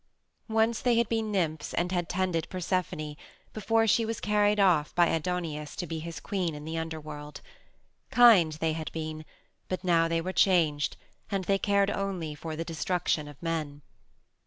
[0.49, 3.15] Once they had been nymphs and had tended Persephone
[3.53, 7.39] before she was carried off by Aidoneus to be his queen in the Underworld.
[8.09, 9.25] Kind they had been,
[9.69, 10.97] but now they were changed,
[11.29, 13.83] and they cared only for the destruction of men.